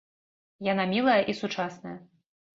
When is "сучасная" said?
1.43-1.95